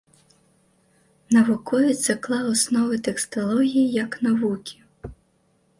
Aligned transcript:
Навуковец 1.37 1.97
заклаў 2.05 2.45
асновы 2.55 2.95
тэксталогіі 3.09 3.93
як 4.03 4.11
навукі. 4.29 4.77